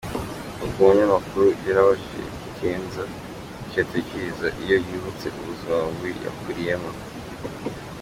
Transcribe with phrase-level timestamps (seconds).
[0.63, 3.03] Ubwo umunyamakuru yarabajije Eddy Kenzo
[3.63, 6.91] icyo atekereza iyo yibutse ubuzima bubi yakureyemo.